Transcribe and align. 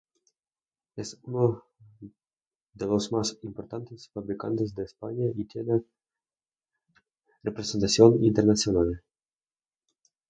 Es 0.95 1.19
uno 1.25 1.63
de 2.73 2.87
los 2.87 3.11
más 3.11 3.37
importantes 3.43 4.09
fabricantes 4.11 4.73
de 4.73 4.81
España 4.85 5.25
y 5.35 5.45
tiene 5.45 5.83
representación 7.43 8.23
internacional. 8.23 9.03